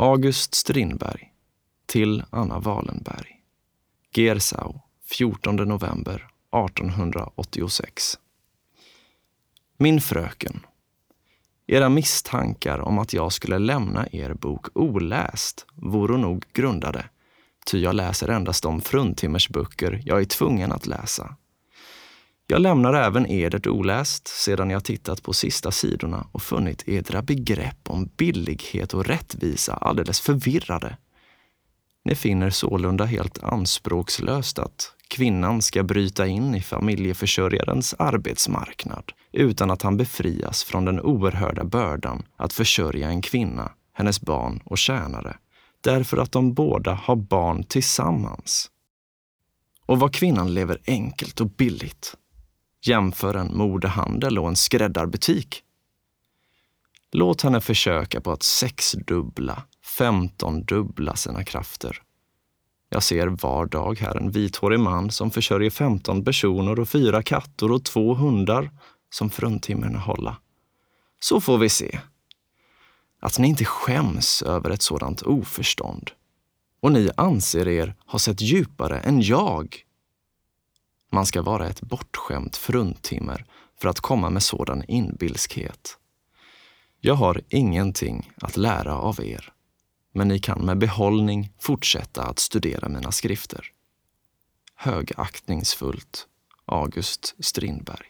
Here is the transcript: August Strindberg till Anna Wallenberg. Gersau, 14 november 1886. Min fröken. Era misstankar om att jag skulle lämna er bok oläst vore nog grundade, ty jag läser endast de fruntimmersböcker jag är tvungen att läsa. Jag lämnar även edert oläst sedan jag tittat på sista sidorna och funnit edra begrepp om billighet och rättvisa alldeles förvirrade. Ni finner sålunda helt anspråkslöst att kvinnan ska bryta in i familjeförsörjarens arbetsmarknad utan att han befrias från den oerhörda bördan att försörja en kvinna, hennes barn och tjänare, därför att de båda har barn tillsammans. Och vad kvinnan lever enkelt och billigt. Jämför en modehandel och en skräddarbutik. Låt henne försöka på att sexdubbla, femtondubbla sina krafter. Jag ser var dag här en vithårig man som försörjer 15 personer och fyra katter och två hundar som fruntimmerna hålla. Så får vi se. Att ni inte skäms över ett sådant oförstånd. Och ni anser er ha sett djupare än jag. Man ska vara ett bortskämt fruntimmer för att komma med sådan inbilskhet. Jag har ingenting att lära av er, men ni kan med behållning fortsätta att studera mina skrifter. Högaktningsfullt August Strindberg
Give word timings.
August 0.00 0.54
Strindberg 0.54 1.32
till 1.86 2.24
Anna 2.30 2.58
Wallenberg. 2.58 3.42
Gersau, 4.14 4.80
14 5.04 5.56
november 5.56 6.28
1886. 6.66 8.18
Min 9.76 10.00
fröken. 10.00 10.66
Era 11.66 11.88
misstankar 11.88 12.78
om 12.78 12.98
att 12.98 13.12
jag 13.12 13.32
skulle 13.32 13.58
lämna 13.58 14.08
er 14.12 14.34
bok 14.34 14.66
oläst 14.74 15.66
vore 15.74 16.16
nog 16.16 16.44
grundade, 16.52 17.04
ty 17.66 17.78
jag 17.78 17.94
läser 17.94 18.28
endast 18.28 18.62
de 18.62 18.80
fruntimmersböcker 18.80 20.02
jag 20.04 20.20
är 20.20 20.24
tvungen 20.24 20.72
att 20.72 20.86
läsa. 20.86 21.36
Jag 22.50 22.60
lämnar 22.60 22.94
även 22.94 23.26
edert 23.26 23.66
oläst 23.66 24.28
sedan 24.28 24.70
jag 24.70 24.84
tittat 24.84 25.22
på 25.22 25.32
sista 25.32 25.70
sidorna 25.70 26.26
och 26.32 26.42
funnit 26.42 26.88
edra 26.88 27.22
begrepp 27.22 27.90
om 27.90 28.10
billighet 28.16 28.94
och 28.94 29.06
rättvisa 29.06 29.74
alldeles 29.74 30.20
förvirrade. 30.20 30.96
Ni 32.04 32.14
finner 32.14 32.50
sålunda 32.50 33.04
helt 33.04 33.42
anspråkslöst 33.42 34.58
att 34.58 34.92
kvinnan 35.08 35.62
ska 35.62 35.82
bryta 35.82 36.26
in 36.26 36.54
i 36.54 36.60
familjeförsörjarens 36.60 37.94
arbetsmarknad 37.98 39.12
utan 39.32 39.70
att 39.70 39.82
han 39.82 39.96
befrias 39.96 40.64
från 40.64 40.84
den 40.84 41.00
oerhörda 41.00 41.64
bördan 41.64 42.22
att 42.36 42.52
försörja 42.52 43.08
en 43.08 43.22
kvinna, 43.22 43.72
hennes 43.92 44.20
barn 44.20 44.62
och 44.64 44.78
tjänare, 44.78 45.36
därför 45.80 46.16
att 46.16 46.32
de 46.32 46.54
båda 46.54 46.94
har 46.94 47.16
barn 47.16 47.64
tillsammans. 47.64 48.70
Och 49.86 50.00
vad 50.00 50.14
kvinnan 50.14 50.54
lever 50.54 50.78
enkelt 50.86 51.40
och 51.40 51.50
billigt. 51.50 52.14
Jämför 52.82 53.34
en 53.34 53.56
modehandel 53.56 54.38
och 54.38 54.48
en 54.48 54.56
skräddarbutik. 54.56 55.62
Låt 57.12 57.42
henne 57.42 57.60
försöka 57.60 58.20
på 58.20 58.32
att 58.32 58.42
sexdubbla, 58.42 59.62
femtondubbla 59.98 61.16
sina 61.16 61.44
krafter. 61.44 62.02
Jag 62.88 63.02
ser 63.02 63.26
var 63.26 63.66
dag 63.66 63.98
här 64.00 64.16
en 64.16 64.30
vithårig 64.30 64.80
man 64.80 65.10
som 65.10 65.30
försörjer 65.30 65.70
15 65.70 66.24
personer 66.24 66.80
och 66.80 66.88
fyra 66.88 67.22
katter 67.22 67.72
och 67.72 67.84
två 67.84 68.14
hundar 68.14 68.70
som 69.10 69.30
fruntimmerna 69.30 69.98
hålla. 69.98 70.36
Så 71.20 71.40
får 71.40 71.58
vi 71.58 71.68
se. 71.68 72.00
Att 73.20 73.38
ni 73.38 73.48
inte 73.48 73.64
skäms 73.64 74.42
över 74.42 74.70
ett 74.70 74.82
sådant 74.82 75.22
oförstånd. 75.22 76.10
Och 76.80 76.92
ni 76.92 77.10
anser 77.16 77.68
er 77.68 77.94
ha 78.06 78.18
sett 78.18 78.40
djupare 78.40 79.00
än 79.00 79.20
jag. 79.20 79.84
Man 81.10 81.26
ska 81.26 81.42
vara 81.42 81.68
ett 81.68 81.80
bortskämt 81.80 82.56
fruntimmer 82.56 83.44
för 83.80 83.88
att 83.88 84.00
komma 84.00 84.30
med 84.30 84.42
sådan 84.42 84.84
inbilskhet. 84.88 85.96
Jag 87.00 87.14
har 87.14 87.40
ingenting 87.48 88.32
att 88.36 88.56
lära 88.56 88.98
av 88.98 89.20
er, 89.20 89.52
men 90.14 90.28
ni 90.28 90.38
kan 90.38 90.66
med 90.66 90.78
behållning 90.78 91.52
fortsätta 91.58 92.22
att 92.22 92.38
studera 92.38 92.88
mina 92.88 93.12
skrifter. 93.12 93.66
Högaktningsfullt 94.74 96.26
August 96.64 97.34
Strindberg 97.38 98.06